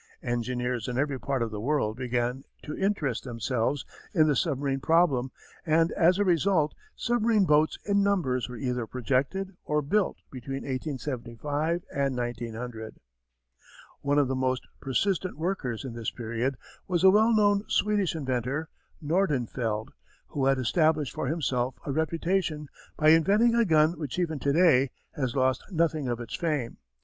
Engineers 0.23 0.87
in 0.87 0.97
every 0.97 1.19
part 1.19 1.43
of 1.43 1.51
the 1.51 1.61
world 1.61 1.95
began 1.95 2.43
to 2.63 2.75
interest 2.75 3.23
themselves 3.23 3.85
in 4.15 4.25
the 4.27 4.35
submarine 4.35 4.79
problem 4.79 5.29
and 5.63 5.91
as 5.91 6.17
a 6.17 6.23
result 6.25 6.73
submarine 6.95 7.45
boats 7.45 7.77
in 7.85 8.01
numbers 8.01 8.49
were 8.49 8.57
either 8.57 8.87
projected 8.87 9.55
or 9.63 9.83
built 9.83 10.17
between 10.31 10.63
1875 10.63 11.83
and 11.93 12.17
1900. 12.17 12.99
One 14.01 14.17
of 14.17 14.27
the 14.27 14.33
most 14.33 14.65
persistent 14.79 15.37
workers 15.37 15.85
in 15.85 15.93
this 15.93 16.09
period 16.09 16.57
was 16.87 17.03
a 17.03 17.11
well 17.11 17.31
known 17.31 17.63
Swedish 17.69 18.15
inventor, 18.15 18.69
Nordenfeldt, 19.03 19.89
who 20.29 20.47
had 20.47 20.57
established 20.57 21.13
for 21.13 21.27
himself 21.27 21.75
a 21.85 21.91
reputation 21.91 22.69
by 22.97 23.09
inventing 23.09 23.53
a 23.53 23.65
gun 23.65 23.99
which 23.99 24.17
even 24.17 24.39
to 24.39 24.51
day 24.51 24.89
has 25.11 25.35
lost 25.35 25.63
nothing 25.69 26.07
of 26.07 26.19
its 26.19 26.33
fame. 26.35 26.77